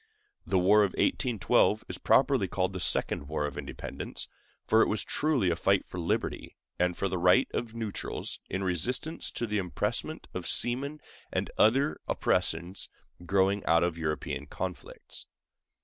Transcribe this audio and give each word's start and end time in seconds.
The 0.47 0.57
war 0.57 0.81
of 0.81 0.93
1812 0.93 1.83
is 1.87 1.99
properly 1.99 2.47
called 2.47 2.73
the 2.73 2.79
Second 2.79 3.27
War 3.27 3.45
of 3.45 3.55
Independence, 3.55 4.27
for 4.65 4.81
it 4.81 4.87
was 4.87 5.03
truly 5.03 5.51
a 5.51 5.55
fight 5.55 5.85
for 5.85 5.99
liberty 5.99 6.57
and 6.79 6.97
for 6.97 7.07
the 7.07 7.19
rights 7.19 7.51
of 7.53 7.75
neutrals, 7.75 8.39
in 8.49 8.63
resistance 8.63 9.29
to 9.29 9.45
the 9.45 9.59
impressment 9.59 10.27
of 10.33 10.47
seamen 10.47 11.01
and 11.31 11.51
other 11.55 12.01
oppressions 12.07 12.89
growing 13.27 13.63
out 13.65 13.83
of 13.83 13.95
European 13.95 14.47
conflicts. 14.47 15.27